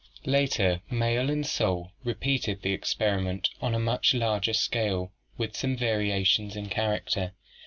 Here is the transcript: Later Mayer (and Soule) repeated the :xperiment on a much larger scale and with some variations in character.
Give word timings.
Later 0.25 0.81
Mayer 0.89 1.19
(and 1.19 1.45
Soule) 1.45 1.91
repeated 2.03 2.63
the 2.63 2.75
:xperiment 2.75 3.49
on 3.61 3.75
a 3.75 3.79
much 3.79 4.15
larger 4.15 4.53
scale 4.53 5.11
and 5.29 5.37
with 5.37 5.55
some 5.55 5.77
variations 5.77 6.55
in 6.55 6.69
character. 6.69 7.33